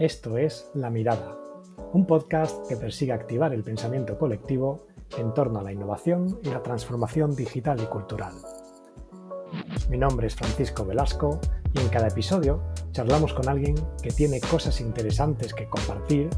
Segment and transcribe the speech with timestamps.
[0.00, 1.36] Esto es La Mirada,
[1.92, 4.86] un podcast que persigue activar el pensamiento colectivo
[5.18, 8.32] en torno a la innovación y la transformación digital y cultural.
[9.90, 11.38] Mi nombre es Francisco Velasco
[11.74, 16.30] y en cada episodio charlamos con alguien que tiene cosas interesantes que compartir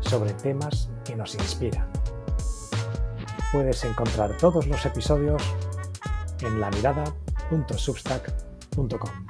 [0.00, 1.90] sobre temas que nos inspiran.
[3.52, 5.42] Puedes encontrar todos los episodios
[6.40, 9.25] en lamirada.substack.com.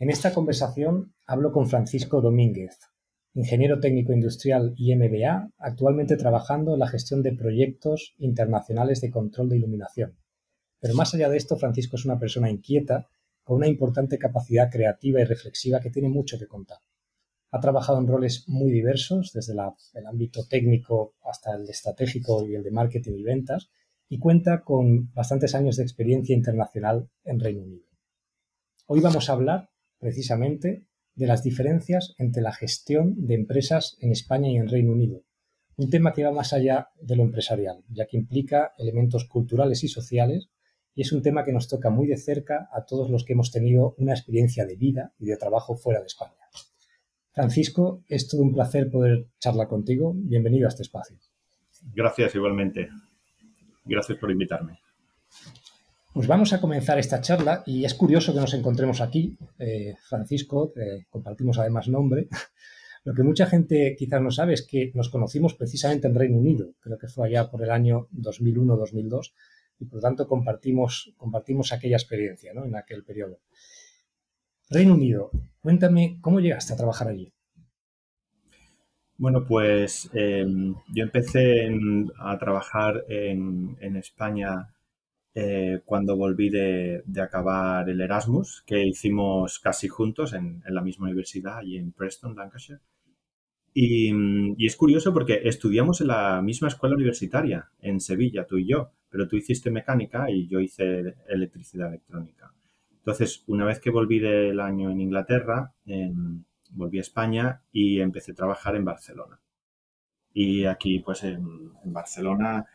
[0.00, 2.78] En esta conversación hablo con Francisco Domínguez,
[3.34, 9.50] ingeniero técnico industrial y MBA, actualmente trabajando en la gestión de proyectos internacionales de control
[9.50, 10.16] de iluminación.
[10.80, 13.08] Pero más allá de esto, Francisco es una persona inquieta,
[13.44, 16.78] con una importante capacidad creativa y reflexiva que tiene mucho que contar.
[17.50, 22.62] Ha trabajado en roles muy diversos, desde el ámbito técnico hasta el estratégico y el
[22.62, 23.68] de marketing y ventas,
[24.08, 27.84] y cuenta con bastantes años de experiencia internacional en Reino Unido.
[28.86, 29.68] Hoy vamos a hablar
[30.00, 30.84] precisamente
[31.14, 35.22] de las diferencias entre la gestión de empresas en España y en Reino Unido.
[35.76, 39.88] Un tema que va más allá de lo empresarial, ya que implica elementos culturales y
[39.88, 40.50] sociales
[40.94, 43.52] y es un tema que nos toca muy de cerca a todos los que hemos
[43.52, 46.34] tenido una experiencia de vida y de trabajo fuera de España.
[47.32, 50.12] Francisco, es todo un placer poder charlar contigo.
[50.14, 51.16] Bienvenido a este espacio.
[51.94, 52.88] Gracias igualmente.
[53.84, 54.80] Gracias por invitarme.
[56.12, 60.72] Pues vamos a comenzar esta charla y es curioso que nos encontremos aquí, eh, Francisco,
[61.08, 62.26] compartimos además nombre.
[63.04, 66.74] Lo que mucha gente quizás no sabe es que nos conocimos precisamente en Reino Unido,
[66.80, 69.32] creo que fue allá por el año 2001-2002,
[69.78, 72.64] y por lo tanto compartimos, compartimos aquella experiencia ¿no?
[72.64, 73.38] en aquel periodo.
[74.68, 75.30] Reino Unido,
[75.60, 77.32] cuéntame, ¿cómo llegaste a trabajar allí?
[79.16, 81.68] Bueno, pues em, yo empecé
[82.18, 84.74] a trabajar en España
[85.32, 91.58] eh, cuando volví de, acabar el Erasmus, que hicimos casi juntos en, la misma universidad,
[91.58, 92.80] allí en Preston, Lancashire.
[93.72, 98.90] Y, es curioso porque estudiamos en la misma escuela universitaria, en Sevilla, tú y yo,
[99.08, 102.52] pero tú hiciste mecánica y yo hice electricidad electrónica.
[102.98, 105.72] Entonces, una vez que volví del año en Inglaterra,
[106.70, 109.40] volví a España y empecé a trabajar en Barcelona.
[110.32, 112.66] Y aquí, pues en Barcelona,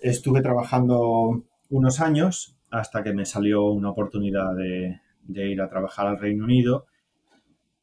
[0.00, 6.18] estuve trabajando unos años hasta que me salió una oportunidad de, ir a trabajar al
[6.18, 6.86] Reino Unido.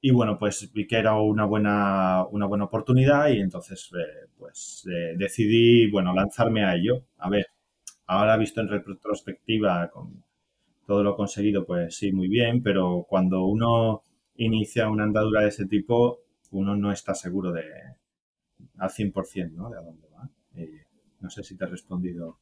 [0.02, 4.88] Y bueno, pues vi que era una buena, una buena oportunidad y entonces eh, pues
[4.92, 7.06] eh, decidí, bueno, lanzarme a ello.
[7.18, 7.48] A ver,
[8.06, 10.24] ahora visto en retrospectiva con
[10.86, 14.04] todo lo conseguido, pues sí, muy bien, pero cuando uno
[14.36, 16.20] inicia una andadura de ese tipo,
[16.52, 17.64] uno no está seguro de
[18.78, 19.70] al 100%, ¿no?
[19.70, 20.30] De a dónde va.
[21.22, 22.38] no sé si te he respondido.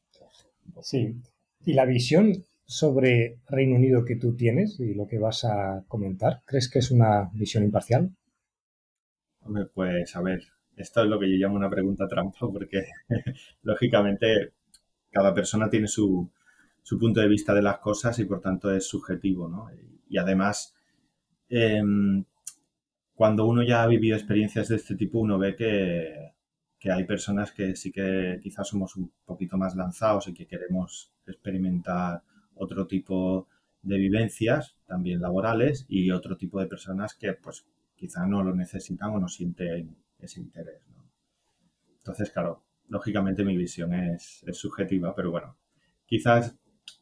[0.82, 1.14] Sí,
[1.64, 6.42] ¿Y la visión sobre Reino Unido que tú tienes y lo que vas a comentar,
[6.46, 8.10] crees que es una visión imparcial?
[9.40, 10.42] Hombre, pues a ver,
[10.76, 12.86] esto es lo que yo llamo una pregunta trampa porque
[13.62, 14.52] lógicamente
[15.10, 16.30] cada persona tiene su,
[16.98, 19.68] punto de vista de las cosas y por tanto es subjetivo, ¿no?
[20.08, 20.74] Y, además,
[21.48, 22.24] em,
[23.14, 26.33] cuando uno ya ha vivido experiencias de este tipo, uno ve que,
[26.84, 31.10] que hay personas que sí que quizás somos un poquito más lanzados y que queremos
[31.26, 32.22] experimentar
[32.56, 33.48] otro tipo
[33.80, 37.64] de vivencias, también laborales, y otro tipo de personas que pues
[37.96, 40.82] quizá no lo necesitan o no sienten ese interés.
[42.00, 45.56] Entonces, claro, lógicamente mi visión es, subjetiva, pero bueno,
[46.04, 46.54] quizás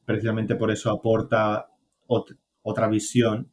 [0.05, 1.67] precisamente por eso aporta
[2.07, 3.51] otra visión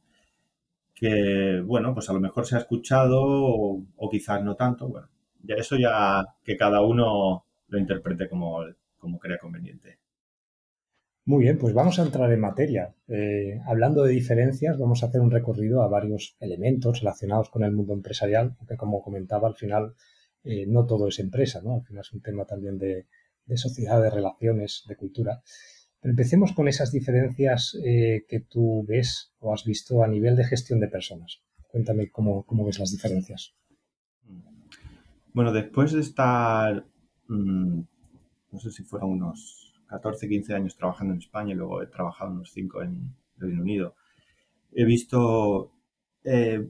[0.94, 5.10] que, bueno, pues a lo mejor se ha escuchado o, o quizás no tanto, bueno,
[5.44, 8.60] ya eso ya que cada uno lo interprete como,
[8.98, 10.00] como crea conveniente.
[11.30, 12.96] Muy bien, pues vamos a entrar en materia.
[13.08, 17.72] Eh, hablando de diferencias, vamos a hacer un recorrido a varios elementos relacionados con el
[17.72, 19.94] mundo empresarial, aunque como comentaba, al final
[20.44, 21.76] eh, no todo es empresa, ¿no?
[21.76, 23.06] Al final es un tema también de,
[23.58, 25.44] sociedad, de relaciones, de cultura.
[26.02, 30.46] Pero empecemos con esas diferencias eh, que tú ves o has visto a nivel de
[30.46, 31.44] gestión de personas.
[31.68, 33.54] Cuéntame cómo, cómo ves las diferencias.
[35.34, 36.86] Bueno, después de estar,
[37.28, 37.80] mm,
[38.52, 42.32] no sé si fueron unos 14, 15 años trabajando en España y luego he trabajado
[42.32, 43.96] unos 5 en Reino Unido,
[44.74, 45.72] he visto
[46.24, 46.70] eh,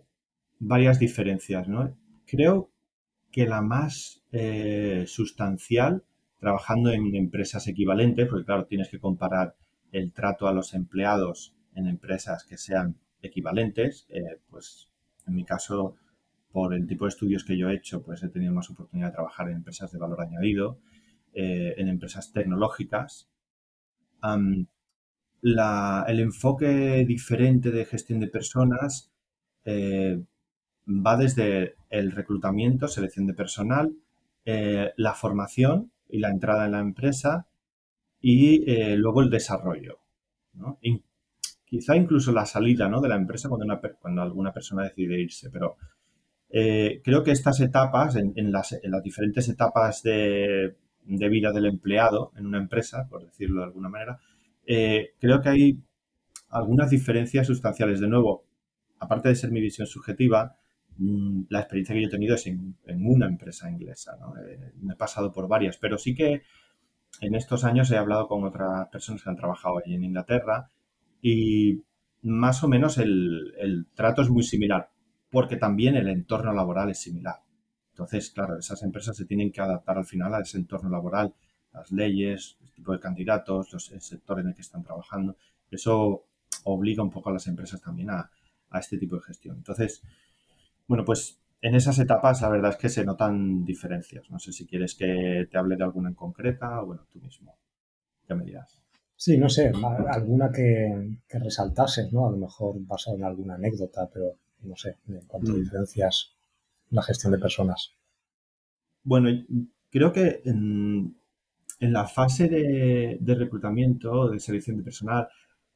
[0.59, 1.95] varias diferencias, ¿no?
[2.25, 2.69] Creo
[3.31, 6.03] que la más eh, sustancial,
[6.39, 9.55] trabajando en empresas equivalentes, porque claro, tienes que comparar
[9.91, 14.89] el trato a los empleados en empresas que sean equivalentes, eh, pues
[15.27, 15.95] en mi caso
[16.51, 19.13] por el tipo de estudios que yo he hecho, pues he tenido más oportunidad de
[19.13, 20.80] trabajar en empresas de valor añadido,
[21.34, 23.30] eh, en empresas tecnológicas
[25.42, 29.12] el enfoque diferente de gestión de personas
[29.66, 30.22] eh,
[30.88, 33.96] va desde el reclutamiento, selección de personal,
[34.46, 37.48] eh, la formación y la entrada en la empresa
[38.22, 40.00] y eh, luego el desarrollo.
[41.66, 45.78] quizá incluso la salida de la empresa cuando, cuando alguna persona decide irse, pero
[46.50, 50.75] creo que estas etapas, en, las, diferentes etapas de,
[51.06, 54.19] vida del empleado en una empresa, por decirlo de alguna manera,
[54.66, 55.80] eh, creo que hay
[56.50, 58.00] algunas diferencias sustanciales.
[58.00, 58.46] De nuevo,
[59.00, 60.57] aparte de ser mi visión subjetiva,
[60.98, 64.18] mm, la experiencia que yo he tenido es en, una empresa inglesa.
[64.48, 66.44] Eh, me he pasado por varias, pero sí que
[67.22, 70.69] en estos años he hablado con otras personas que han trabajado allí en Inglaterra
[71.22, 71.84] y
[72.22, 74.90] más o menos el trato es muy similar,
[75.29, 77.37] porque también el entorno laboral es similar.
[77.91, 81.33] Entonces, claro, esas empresas se tienen que adaptar al final a ese entorno laboral
[81.73, 85.35] las leyes, el tipo de candidatos, los, el sector en el que están trabajando.
[85.69, 86.25] Eso
[86.63, 88.29] obliga un poco a las empresas también a,
[88.79, 89.57] este tipo de gestión.
[89.57, 90.03] Entonces,
[90.87, 94.29] bueno, pues en esas etapas la verdad es que se notan diferencias.
[94.29, 97.57] No sé si quieres que te hable de alguna en concreta o bueno, tú mismo.
[98.27, 98.79] ¿Qué me dirás?
[99.15, 99.71] Sí, no sé,
[100.11, 102.27] alguna que, que resaltases, ¿no?
[102.27, 105.59] A lo mejor basado en alguna anécdota, pero no sé, en cuanto a mm.
[105.59, 106.35] diferencias
[106.89, 107.94] la gestión de personas.
[109.03, 109.29] Bueno,
[109.89, 111.15] creo que en
[111.79, 115.27] la fase de, reclutamiento, de selección de personal,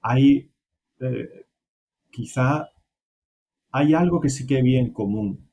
[0.01, 0.51] hay
[0.99, 1.45] eh,
[2.11, 2.69] quizá
[3.71, 5.49] hay algo que sí que vi en común,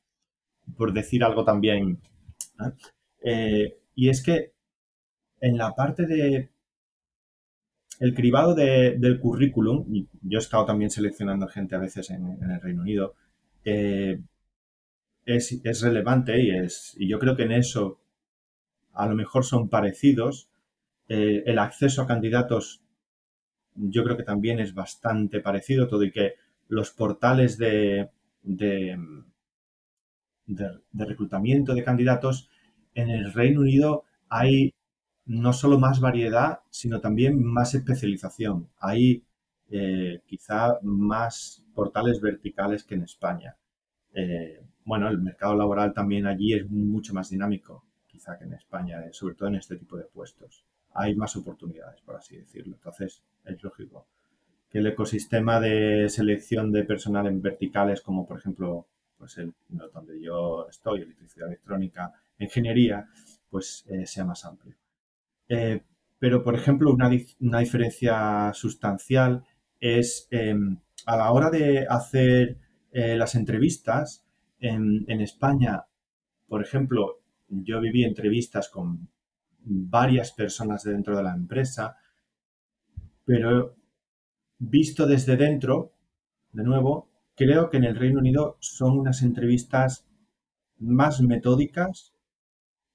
[0.77, 1.99] por decir algo también,
[3.23, 4.53] eh, y es que
[5.39, 6.51] en la parte de
[7.99, 9.85] el cribado del currículum,
[10.21, 13.15] yo he estado también seleccionando gente a veces en, el Reino Unido,
[13.65, 14.21] eh,
[15.25, 17.99] es, relevante y, es, y yo creo que en eso
[18.93, 20.49] a lo mejor son parecidos.
[21.07, 22.81] Eh, el acceso a candidatos
[23.75, 26.33] yo creo que también es bastante parecido, todo y que
[26.67, 28.09] los portales de,
[28.43, 28.97] de,
[30.93, 32.49] reclutamiento de candidatos
[32.93, 34.73] en el Reino Unido hay
[35.25, 38.69] no solo más variedad, sino también más especialización.
[39.71, 43.55] Eh, quizá más portales verticales que en España.
[44.13, 49.13] Eh, bueno, el mercado laboral también allí es mucho más dinámico que en España, eh,
[49.13, 50.63] sobre todo en este tipo de puestos.
[50.93, 52.75] Hay más oportunidades, por así decirlo.
[52.75, 54.05] Entonces, es lógico
[54.69, 58.87] que el ecosistema de selección de personal en verticales, como por ejemplo,
[59.17, 59.53] pues el,
[59.93, 63.07] donde yo estoy, electricidad electrónica, ingeniería,
[63.49, 64.75] pues eh, sea más amplio.
[65.49, 65.81] Eh,
[66.19, 67.09] pero, por ejemplo, una,
[67.59, 69.43] diferencia sustancial
[69.81, 72.57] es em, a la hora de hacer
[72.93, 74.25] las entrevistas
[74.61, 75.85] en, España,
[76.47, 79.09] por ejemplo, yo viví entrevistas con
[79.59, 81.97] varias personas dentro de la empresa,
[83.25, 83.75] pero
[84.59, 85.93] visto desde dentro,
[86.51, 90.05] de nuevo, creo que en el Reino Unido son unas entrevistas
[90.77, 92.13] más metódicas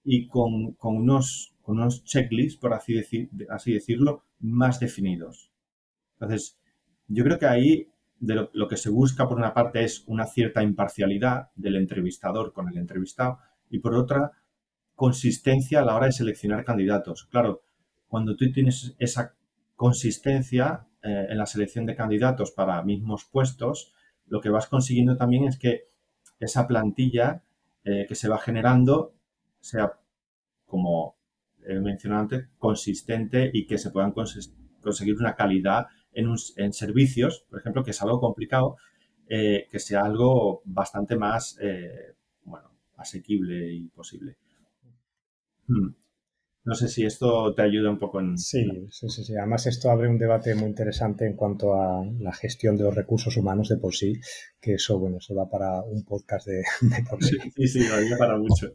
[0.05, 5.51] y con, unos, con unos checklists, por así, decir, así decirlo, más definidos.
[6.15, 6.59] Entonces,
[7.09, 7.89] yo creo que ahí
[8.19, 12.69] de lo, que se busca, por una parte, es una cierta imparcialidad del entrevistador con
[12.69, 13.39] el entrevistado
[13.71, 14.33] y por otra,
[14.95, 17.27] consistencia a la hora de seleccionar candidatos.
[17.31, 17.63] Claro,
[18.09, 19.35] cuando tú tienes esa
[19.75, 23.93] consistencia eh, en la selección de candidatos para mismos puestos,
[24.27, 25.91] lo que vas consiguiendo también es que
[26.41, 27.43] esa plantilla
[27.85, 29.15] eh, que se va generando
[29.61, 29.93] sea,
[30.65, 31.17] como
[31.67, 35.87] he mencionado antes, consistente y que se puedan conseguir una calidad
[36.17, 38.77] en, en, servicios, por ejemplo, que es algo complicado,
[39.29, 41.59] eh, que sea algo bastante más,
[42.45, 44.37] bueno, asequible y posible.
[45.69, 45.95] Hmm.
[46.67, 48.37] No sé si esto te ayuda un poco en...
[48.37, 52.77] Sí, sí, sí, Además esto abre un debate muy interesante en cuanto a la gestión
[52.77, 54.15] de los recursos humanos de por sí,
[54.61, 56.65] que eso, bueno, eso da para un podcast de,
[57.09, 57.37] por sí.
[57.55, 58.75] Sí, sí, da para mucho.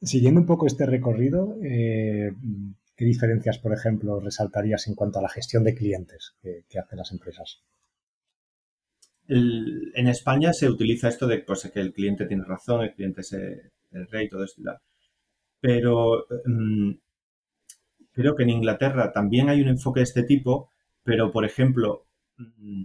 [0.00, 2.30] Siguiendo un poco este recorrido, eh,
[3.00, 7.10] ¿qué diferencias, por ejemplo, resaltarías en cuanto a la gestión de clientes que, hacen las
[7.12, 7.62] empresas?
[9.26, 13.32] en España se utiliza esto de pues, que el cliente tiene razón, el cliente es
[13.32, 14.60] el rey, todo esto.
[15.60, 16.90] Pero mm,
[18.12, 20.70] creo que en Inglaterra también hay un enfoque de este tipo,
[21.02, 22.82] pero por ejemplo, mm,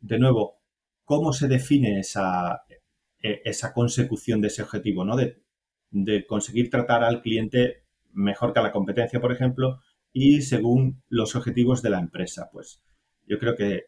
[0.00, 0.62] de nuevo,
[1.04, 2.62] ¿cómo se define esa,
[3.22, 5.04] e, esa consecución de ese objetivo?
[5.04, 5.14] ¿no?
[5.14, 5.36] De,
[6.26, 7.81] conseguir tratar al cliente
[8.12, 9.80] mejor que la competencia, por ejemplo,
[10.12, 12.48] y según los objetivos de la empresa.
[12.52, 12.82] Pues
[13.26, 13.86] yo creo que,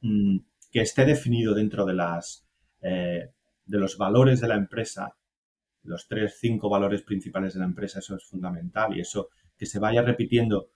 [0.00, 0.38] mm,
[0.70, 2.46] que esté definido dentro de las
[2.82, 3.30] eh,
[3.64, 5.16] de los valores de la empresa
[5.86, 9.78] los tres, cinco valores principales de la empresa, eso es fundamental y eso que se
[9.78, 10.68] vaya repitiendo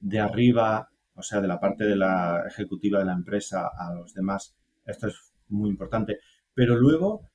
[0.00, 4.14] de arriba, o sea, de la parte de la ejecutiva de la empresa a los
[4.14, 6.18] demás, esto es muy importante.
[6.54, 7.28] Pero luego,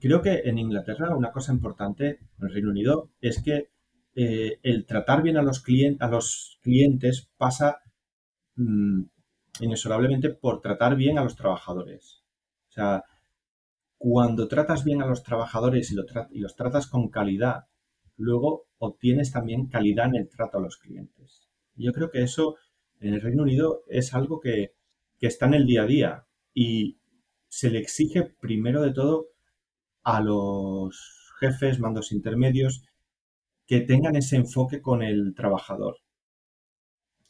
[0.00, 3.70] creo que en Inglaterra una cosa importante, en el Reino Unido, es que
[4.14, 5.62] eh, el tratar bien a los,
[6.00, 7.78] a los clientes pasa
[8.56, 9.02] mm,
[9.60, 12.22] inexorablemente por tratar bien a los trabajadores.
[12.68, 13.04] O sea,
[13.98, 15.96] cuando tratas bien a los trabajadores y,
[16.30, 17.64] y los tratas con calidad,
[18.16, 21.48] luego obtienes también calidad en el trato a los clientes.
[21.74, 22.56] Yo creo que eso
[23.00, 24.74] en el Reino Unido es algo que,
[25.18, 26.98] que está en el día a día y
[27.48, 29.28] se le exige primero de todo
[30.02, 32.84] a los jefes, mandos intermedios,
[33.66, 35.98] que tengan ese enfoque con el trabajador.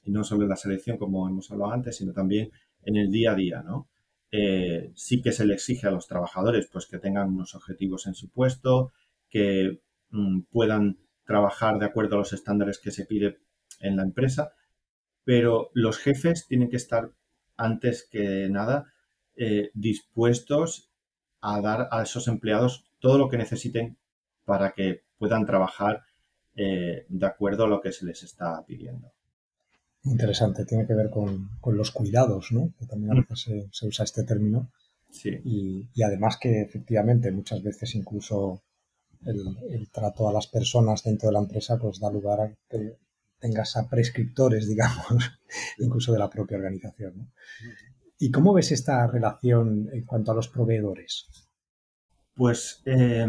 [0.02, 2.50] Y no solo en la selección, como hemos hablado antes, sino también
[2.82, 3.88] en el día a día, ¿no?
[4.30, 8.14] Eh, sí que se le exige a los trabajadores pues que tengan unos objetivos en
[8.14, 8.92] su puesto,
[9.30, 13.38] que mm, puedan trabajar de acuerdo a los estándares que se pide
[13.80, 14.52] en la empresa,
[15.24, 17.12] pero los jefes tienen que estar
[17.56, 18.92] antes que nada
[19.36, 20.90] eh, dispuestos
[21.40, 23.98] a dar a esos empleados todo lo que necesiten
[24.44, 26.02] para que puedan trabajar
[26.56, 29.12] eh, de acuerdo a lo que se les está pidiendo.
[30.04, 32.72] Interesante, tiene que ver con, los cuidados, ¿no?
[32.78, 33.26] Que también a mm.
[33.28, 34.70] veces se, usa este término.
[35.10, 35.30] Sí.
[35.44, 38.62] Y, además que efectivamente muchas veces incluso
[39.24, 42.98] el, trato a las personas dentro de la empresa pues da lugar a que
[43.38, 45.06] tengas a prescriptores, digamos,
[45.78, 47.32] incluso de la propia organización.
[48.18, 51.26] ¿Y cómo ves esta relación en cuanto a los proveedores?
[52.34, 53.26] Pues eh,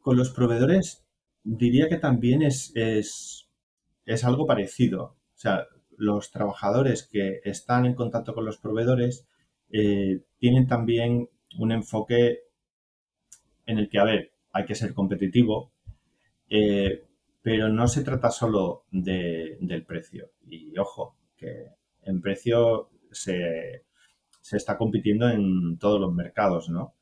[0.00, 1.07] con los proveedores
[1.44, 5.16] diría que también es, es, algo parecido.
[5.34, 5.66] O sea,
[5.96, 9.26] los trabajadores que están en contacto con los proveedores
[9.70, 11.28] eh, tienen también
[11.58, 12.40] un enfoque
[13.66, 15.72] en el que, a ver, hay que ser competitivo,
[16.48, 17.04] eh,
[17.42, 20.30] pero no se trata solo del precio.
[20.46, 21.66] Y ojo, que
[22.02, 23.84] en precio se,
[24.40, 26.94] se está compitiendo en todos los mercados, ¿no?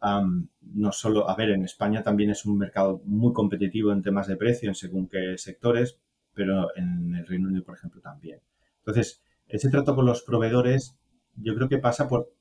[0.00, 4.36] No solo, a ver, en España también es un mercado muy competitivo en temas de
[4.36, 5.98] precio en según qué sectores,
[6.34, 8.40] pero en el Reino Unido, por ejemplo, también.
[8.78, 10.98] Entonces, ese trato con los proveedores
[11.36, 12.32] yo creo que pasa por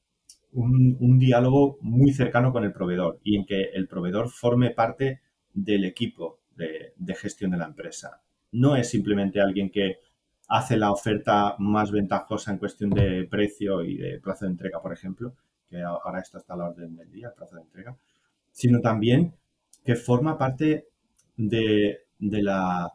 [0.53, 5.21] un, diálogo muy cercano con el proveedor y en que el proveedor forme parte
[5.53, 8.21] del equipo de, gestión de la empresa.
[8.51, 9.97] No es simplemente alguien que
[10.47, 14.93] hace la oferta más ventajosa en cuestión de precio y de plazo de entrega, por
[14.93, 15.35] ejemplo,
[15.69, 17.97] que ahora esto está a la orden del día, el plazo de entrega,
[18.51, 19.35] sino también
[19.83, 20.87] que forma parte
[21.37, 22.91] de, la,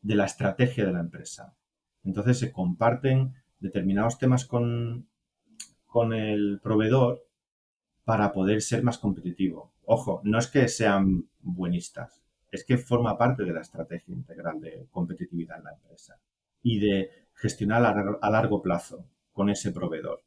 [0.00, 1.54] de la estrategia de la empresa.
[2.04, 5.06] Entonces se comparten determinados temas con,
[5.86, 7.22] con el proveedor
[8.04, 9.72] para poder ser más competitivo.
[9.84, 14.86] Ojo, no es que sean buenistas, es que forma parte de la estrategia integral de
[14.90, 16.18] competitividad en la empresa
[16.62, 20.22] y de gestionar a largo plazo con ese proveedor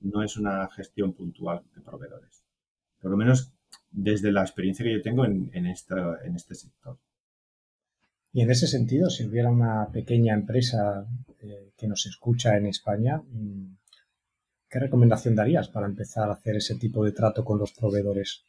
[0.00, 2.44] no es una gestión puntual de proveedores.
[3.00, 3.52] Por lo menos
[3.90, 6.98] desde la experiencia que yo tengo en, en, en este sector.
[8.32, 11.06] Y en ese sentido, si hubiera una pequeña empresa
[11.40, 13.76] eh, que nos escucha en España, mm,
[14.68, 18.44] ¿qué recomendación darías para empezar a hacer ese tipo de trato con los proveedores?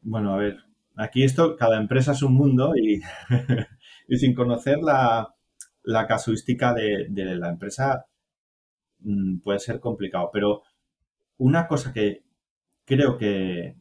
[0.00, 0.56] Bueno, a ver,
[0.94, 3.02] aquí esto, cada empresa es un mundo y,
[4.08, 5.34] y sin conocer la,
[5.82, 8.06] la casuística de, de, la empresa,
[9.00, 10.30] Mm, puede ser complicado.
[10.32, 10.62] Pero
[11.38, 12.22] una cosa que
[12.84, 13.76] creo que,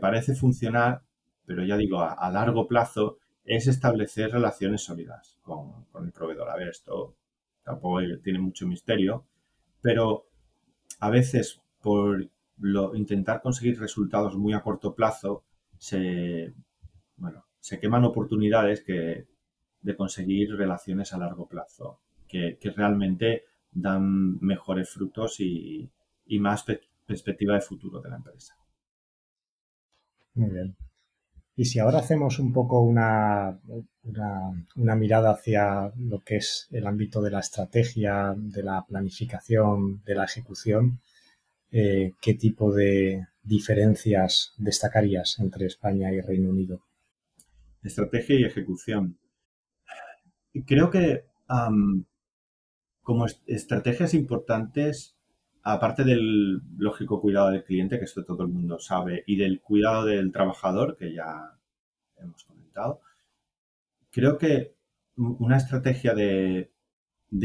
[0.00, 1.02] parece funcionar,
[1.46, 6.48] pero ya digo, a, largo plazo, es establecer relaciones sólidas con, el proveedor.
[6.48, 7.16] A ver, esto
[7.64, 9.24] tampoco tiene mucho misterio,
[9.80, 10.26] pero
[11.00, 15.44] a veces por lo, intentar conseguir resultados muy a corto plazo,
[15.78, 16.54] se,
[17.16, 19.26] bueno, se queman oportunidades que,
[19.82, 21.98] de conseguir relaciones a largo plazo,
[22.28, 25.90] que, que realmente dan mejores frutos y,
[26.38, 26.64] más
[27.06, 28.54] perspectiva de futuro de la empresa.
[30.34, 30.76] Muy bien.
[31.56, 33.58] Y si ahora hacemos un poco una,
[34.76, 40.14] una, mirada hacia lo que es el ámbito de la estrategia, de la planificación, de
[40.14, 41.00] la ejecución,
[41.72, 46.80] eh, ¿qué tipo de diferencias destacarías entre España y Reino Unido?
[47.82, 49.18] Estrategia y ejecución.
[50.66, 51.24] Creo que
[53.10, 55.16] como estrategias importantes,
[55.64, 60.04] aparte del lógico cuidado del cliente, que esto todo el mundo sabe, y del cuidado
[60.04, 61.58] del trabajador, que ya
[62.18, 63.00] hemos comentado,
[64.12, 64.76] creo que
[65.16, 66.70] una estrategia de,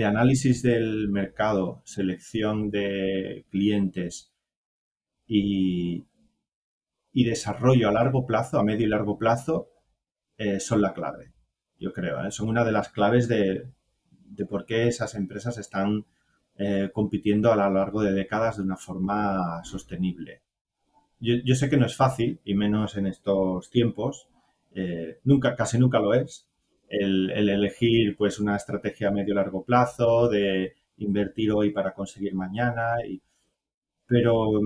[0.06, 4.32] análisis del mercado, selección de clientes
[5.26, 6.06] y,
[7.12, 9.72] desarrollo a largo plazo, a medio y largo plazo,
[10.38, 11.34] eh, son la clave,
[11.80, 12.24] yo creo.
[12.24, 12.30] ¿eh?
[12.30, 13.74] Son una de las claves de,
[14.26, 16.06] de por qué esas empresas están
[16.58, 20.42] eh, compitiendo a lo largo de décadas de una forma sostenible.
[21.20, 24.28] Yo, sé que no es fácil, y menos en estos tiempos,
[24.74, 26.48] eh, nunca, casi nunca lo es,
[26.88, 33.06] el, elegir pues una estrategia a medio largo plazo, de invertir hoy para conseguir mañana,
[33.06, 33.22] y,
[34.08, 34.62] pero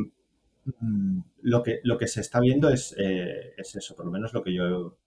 [0.66, 4.34] mm, lo, que, lo que se está viendo es, eh, es eso, por lo menos
[4.34, 4.98] lo que yo,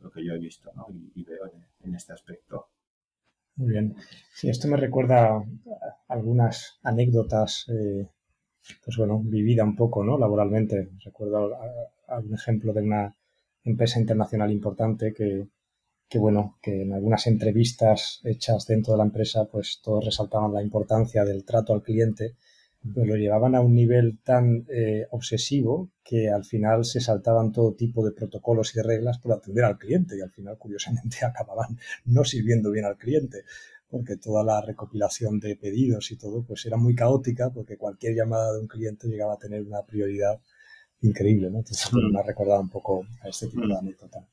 [0.00, 0.70] lo que yo he visto
[1.14, 1.50] y, veo
[1.84, 2.68] en este aspecto.
[3.60, 3.94] Muy bien.
[4.32, 5.44] Sí, esto me recuerda
[6.08, 8.08] algunas anécdotas, eh,
[8.82, 10.16] pues bueno, vivida un poco, ¿no?
[10.16, 10.88] Laboralmente.
[11.04, 11.50] Recuerdo
[12.08, 13.14] algún ejemplo de una
[13.62, 15.46] empresa internacional importante que,
[16.08, 20.62] que, bueno, que en algunas entrevistas hechas dentro de la empresa, pues todos resaltaban la
[20.62, 22.36] importancia del trato al cliente
[22.82, 27.74] pero lo llevaban a un nivel tan eh, obsesivo que al final se saltaban todo
[27.74, 32.24] tipo de protocolos y reglas por atender al cliente y al final, curiosamente, acababan no
[32.24, 33.44] sirviendo bien al cliente
[33.90, 38.52] porque toda la recopilación de pedidos y todo pues era muy caótica porque cualquier llamada
[38.52, 40.40] de un cliente llegaba a tener una prioridad
[41.02, 41.58] increíble, ¿no?
[41.58, 42.12] Entonces mm.
[42.12, 43.78] me ha recordado un poco a este tipo de mm.
[43.78, 44.26] anécdota.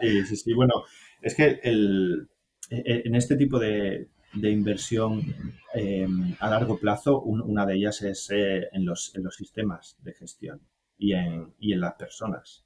[0.00, 0.54] Sí, sí, sí.
[0.54, 0.74] Bueno,
[1.20, 2.28] es que el,
[2.70, 5.22] e, e, en este tipo de, de inversión
[5.74, 6.06] eh,
[6.40, 10.60] a largo plazo, una de ellas es eh, en, los, en, los, sistemas de gestión
[10.98, 12.64] y en, y en las personas.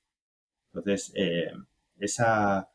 [0.73, 1.53] Entonces, eh,
[1.99, 2.69] esa,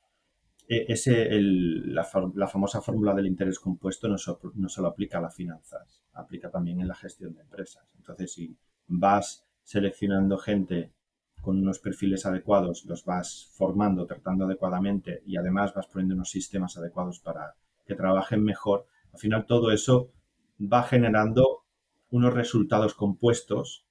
[0.67, 4.15] e, ese, la, la, famosa fórmula del interés compuesto no,
[4.55, 7.87] no solo aplica a las finanzas, aplica también en la gestión de empresas.
[7.97, 8.55] Entonces, si
[8.87, 10.93] vas seleccionando gente
[11.41, 16.77] con unos perfiles adecuados, los vas formando, tratando adecuadamente y además vas poniendo unos sistemas
[16.77, 20.11] adecuados para que trabajen mejor, al final todo eso
[20.59, 21.63] va generando
[22.09, 23.85] unos resultados compuestos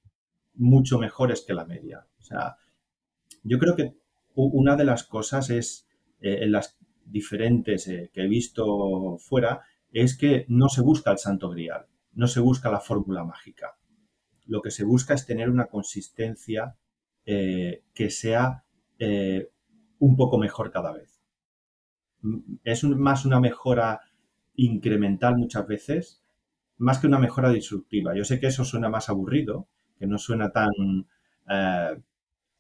[0.54, 2.06] mucho mejores que la media.
[2.18, 2.56] O sea,
[3.42, 3.96] yo creo que
[4.34, 5.88] una de las cosas es,
[6.20, 11.18] eh, en las diferentes eh, que he visto fuera, es que no se busca el
[11.18, 13.76] santo grial, no se busca la fórmula mágica.
[14.46, 16.76] Lo que se busca es tener una consistencia
[17.24, 18.64] eh, que sea
[19.98, 21.11] un poco mejor cada vez
[22.64, 24.00] es más una mejora
[24.54, 26.22] incremental muchas veces,
[26.78, 28.14] más que una mejora disruptiva.
[28.14, 30.70] Yo sé que eso suena más aburrido, que no suena tan,
[31.48, 31.96] eh,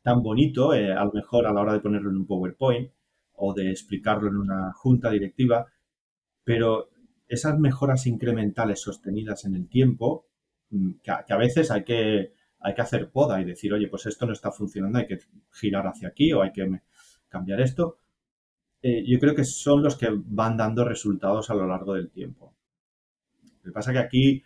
[0.02, 2.90] tan bonito, eh, a lo mejor a la hora de ponerlo en un PowerPoint
[3.34, 5.66] o de explicarlo en una junta directiva,
[6.44, 6.90] pero
[7.28, 10.26] esas mejoras incrementales sostenidas en el tiempo,
[10.70, 14.26] mm, que a, veces hay que, hay que hacer poda y decir, oye, pues esto
[14.26, 15.18] no está funcionando, hay que
[15.50, 16.68] girar hacia aquí o hay que
[17.28, 17.96] cambiar esto,
[18.82, 22.56] eh, yo creo que son los que van dando resultados a lo largo del tiempo.
[23.62, 24.42] Lo que pasa que aquí,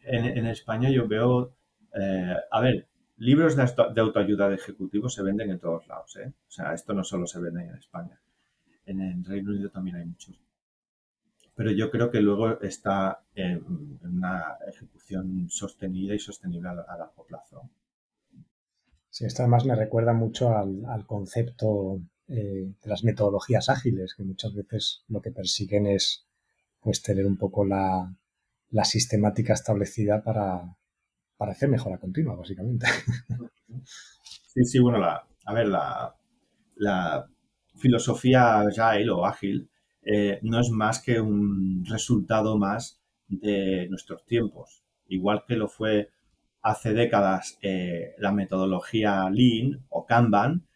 [0.00, 1.54] en, España, yo veo,
[1.94, 6.32] eh, a ver, libros de, autoayuda de ejecutivos se venden en todos lados, ¿eh?
[6.48, 8.18] O sea, esto no solo se vende en España.
[8.86, 10.40] En el Reino Unido también hay muchos.
[11.54, 17.70] Pero yo creo que luego está en, una ejecución sostenida y sostenible a, largo plazo.
[19.10, 24.54] Sí, esto además me recuerda mucho al concepto eh, de las metodologías ágiles, que muchas
[24.54, 26.26] veces lo que persiguen es
[26.80, 28.14] pues tener un poco la,
[28.84, 30.76] sistemática establecida para,
[31.36, 32.86] para, hacer mejora continua, básicamente.
[34.54, 36.14] Sí, sí, bueno, la, a ver, la,
[36.76, 37.28] la
[37.74, 39.68] filosofía agile o ágil
[40.02, 44.84] eh, no es más que un resultado más de nuestros tiempos.
[45.08, 46.10] Igual que lo fue
[46.62, 50.66] hace décadas eh, la metodología Lean o Kanban,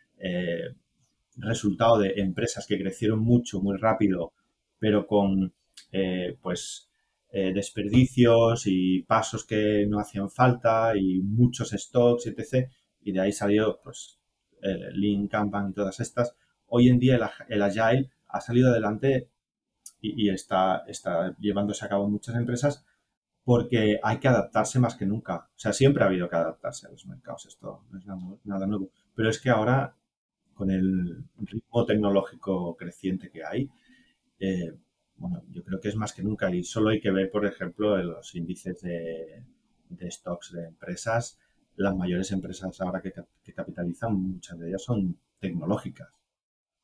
[1.38, 4.32] resultado de empresas que crecieron mucho, muy rápido,
[4.78, 5.52] pero con
[5.92, 6.88] eh, pues
[7.30, 12.70] eh, desperdicios y pasos que no hacían falta y muchos stocks, etc.
[13.02, 14.18] Y de ahí salió pues
[14.62, 16.34] el Lean, Kanban y todas estas.
[16.66, 19.30] Hoy en día el, Agile ha salido adelante
[20.00, 22.84] y, está, está llevándose a cabo en muchas empresas
[23.44, 25.48] porque hay que adaptarse más que nunca.
[25.54, 28.06] O sea, siempre ha habido que adaptarse a los mercados, esto no es
[28.44, 28.90] nada nuevo.
[29.14, 29.96] Pero es que ahora
[30.58, 33.70] con el ritmo tecnológico creciente que hay,
[34.40, 34.76] eh,
[35.16, 37.96] bueno, yo creo que es más que nunca y solo hay que ver, por ejemplo,
[37.96, 39.44] los índices de,
[40.10, 41.38] stocks de empresas.
[41.76, 43.12] Las mayores empresas ahora que,
[43.52, 46.08] capitalizan, muchas de ellas son tecnológicas,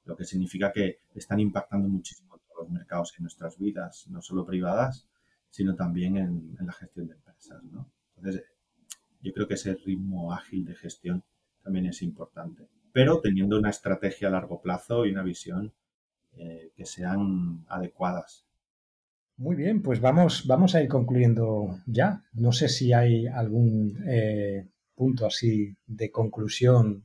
[0.05, 4.47] lo que significa que están impactando muchísimo todos los mercados en nuestras vidas, no solo
[4.47, 5.09] privadas,
[5.51, 7.61] sino también en, la gestión de empresas.
[8.17, 8.45] Entonces,
[9.21, 11.25] yo creo que ese ritmo ágil de gestión
[11.65, 15.73] también es importante pero teniendo una estrategia a largo plazo y una visión
[16.37, 18.47] eh, que sean adecuadas.
[19.37, 22.23] Muy bien, pues vamos, vamos a ir concluyendo ya.
[22.35, 27.05] No sé si hay algún eh, punto así de conclusión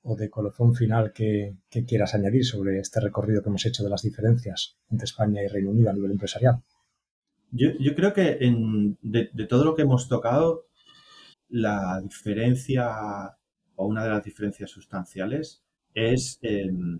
[0.00, 4.02] o de colofón final que, quieras añadir sobre este recorrido que hemos hecho de las
[4.02, 6.62] diferencias entre España y Reino Unido a nivel empresarial.
[7.50, 8.38] Yo, creo que
[9.02, 10.68] de, todo lo que hemos tocado,
[11.50, 13.37] la diferencia
[13.78, 15.62] o una de las diferencias sustanciales
[15.94, 16.98] es, em,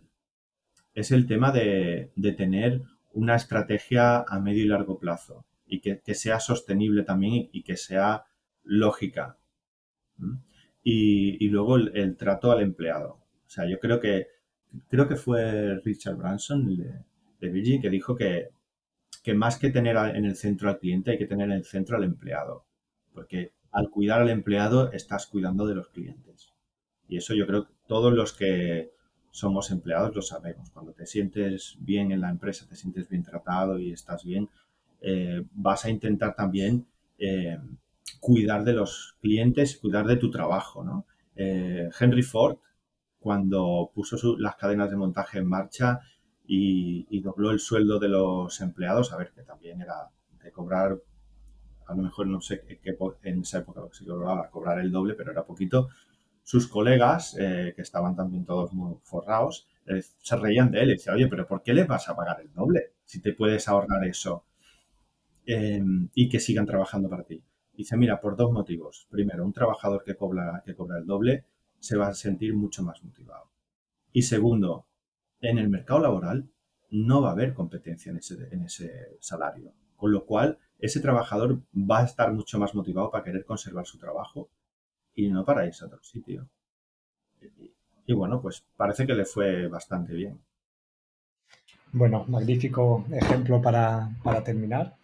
[0.95, 6.39] es el tema de, tener una estrategia a medio y largo plazo y que, sea
[6.39, 8.25] sostenible también y, que sea
[8.63, 9.37] lógica.
[10.85, 13.19] Y, luego el, trato al empleado.
[13.47, 14.29] O sea, yo creo que
[14.89, 16.93] creo que fue Richard Branson de,
[17.41, 18.51] de Virgin que dijo que,
[19.25, 21.97] que más que tener en el centro al cliente hay que tener en el centro
[21.97, 22.67] al empleado.
[23.13, 26.53] Porque al cuidar al empleado estás cuidando de los clientes.
[27.09, 28.93] Y eso yo creo que todos los que
[29.31, 30.71] somos empleados lo sabemos.
[30.71, 34.49] Cuando te sientes bien en la empresa, te sientes bien tratado y estás bien,
[35.01, 36.87] eh, vas a intentar también
[37.19, 37.59] eh,
[38.21, 40.85] cuidar de los clientes, cuidar de tu trabajo.
[40.85, 41.07] ¿no?
[41.37, 42.59] Eh, Henry Ford,
[43.19, 46.01] cuando puso las cadenas de montaje en marcha
[46.47, 50.09] y, dobló el sueldo de los empleados, a ver, que también era
[50.43, 50.99] de cobrar,
[51.87, 55.33] a lo mejor no sé qué, en esa época se cobraba, cobrar el doble, pero
[55.33, 55.89] era poquito.
[56.49, 59.69] Sus colegas, que estaban también todos muy forrados,
[60.23, 62.51] se reían de él y decían, oye, pero ¿por qué le vas a pagar el
[62.55, 64.45] doble si te puedes ahorrar eso?
[65.45, 67.43] Em, y que sigan trabajando para ti.
[67.77, 69.07] Dice, mira, por dos motivos.
[69.11, 71.45] Primero, un trabajador que cobra, que cobra el doble
[71.79, 73.51] se va a sentir mucho más motivado.
[74.11, 74.87] Y segundo,
[75.43, 76.49] en el mercado laboral
[76.91, 79.75] no va a haber competencia en ese, en ese salario.
[79.97, 83.99] Con lo cual, ese trabajador va a estar mucho más motivado para querer conservar su
[83.99, 84.49] trabajo
[85.19, 86.49] y no para irse a otro sitio.
[88.07, 90.39] Y, bueno, pues parece que le fue bastante bien.
[91.91, 94.95] Bueno, magnífico ejemplo para, para terminar.